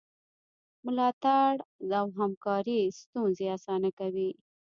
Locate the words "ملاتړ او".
0.85-2.05